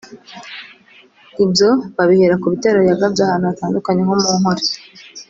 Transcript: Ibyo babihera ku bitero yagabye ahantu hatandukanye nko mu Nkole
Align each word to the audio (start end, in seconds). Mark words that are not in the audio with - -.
Ibyo 1.43 1.69
babihera 1.95 2.35
ku 2.41 2.45
bitero 2.53 2.79
yagabye 2.89 3.21
ahantu 3.23 3.45
hatandukanye 3.51 4.01
nko 4.03 4.15
mu 4.21 4.35
Nkole 4.39 4.65